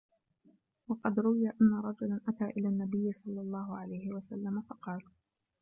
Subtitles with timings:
[0.87, 5.01] وَقَدْ رُوِيَ أَنَّ رَجُلًا أَتَى إلَى النَّبِيِّ صَلَّى اللَّهُ عَلَيْهِ وَسَلَّمَ فَقَالَ